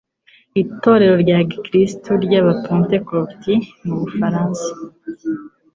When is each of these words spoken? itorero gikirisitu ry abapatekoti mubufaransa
itorero 0.61 1.15
gikirisitu 1.29 2.09
ry 2.23 2.33
abapatekoti 2.41 3.53
mubufaransa 3.85 4.69